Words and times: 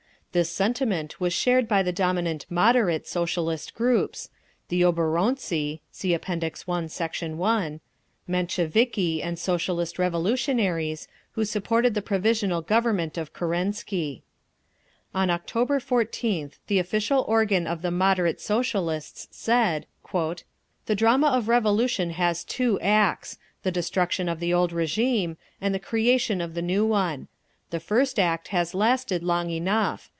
This 0.33 0.49
sentiment 0.49 1.19
was 1.19 1.33
shared 1.33 1.67
by 1.67 1.83
the 1.83 1.91
dominant 1.91 2.45
"moderate" 2.49 3.05
Socialist 3.05 3.73
groups, 3.73 4.29
the 4.69 4.81
oborontsi 4.81 5.81
(See 5.91 6.15
App. 6.15 6.29
I, 6.29 6.39
Sect. 6.87 7.21
1) 7.45 7.81
Mensheviki 8.29 9.21
and 9.21 9.37
Socialist 9.37 9.99
Revolutionaries, 9.99 11.09
who 11.33 11.43
supported 11.43 11.93
the 11.95 12.01
Provisional 12.01 12.61
Government 12.61 13.17
of 13.17 13.33
Kerensky. 13.33 14.21
On 15.13 15.29
October 15.29 15.81
14th 15.81 16.59
the 16.67 16.79
official 16.79 17.25
organ 17.27 17.67
of 17.67 17.81
the 17.81 17.91
"moderate" 17.91 18.39
Socialists 18.39 19.27
said: 19.31 19.85
The 20.09 20.95
drama 20.95 21.27
of 21.27 21.49
Revolution 21.49 22.11
has 22.11 22.45
two 22.45 22.79
acts; 22.79 23.37
the 23.63 23.69
destruction 23.71 24.29
of 24.29 24.39
the 24.39 24.53
old 24.53 24.71
régime 24.71 25.35
and 25.59 25.75
the 25.75 25.77
creation 25.77 26.39
of 26.39 26.53
the 26.53 26.61
new 26.61 26.85
one. 26.85 27.27
The 27.69 27.81
first 27.81 28.17
act 28.17 28.47
has 28.55 28.73
lasted 28.73 29.23
long 29.23 29.49
enough. 29.49 30.07